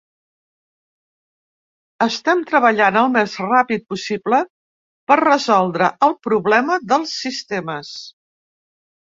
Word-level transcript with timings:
Estem 2.05 2.41
treballant 2.51 2.97
el 3.01 3.11
més 3.17 3.35
ràpid 3.49 3.85
possible 3.95 4.41
per 5.13 5.19
resoldre 5.23 5.91
el 6.09 6.17
problema 6.31 6.81
dels 6.95 7.15
sistemes. 7.29 7.95